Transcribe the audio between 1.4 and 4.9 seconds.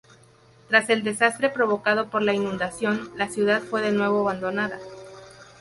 provocado por la inundación, la ciudad fue de nuevo abandonada.